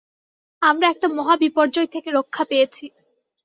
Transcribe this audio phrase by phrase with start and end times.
[0.61, 2.85] আমরা একটা মহাবিপর্যয় থেকে রক্ষা পেয়েছি।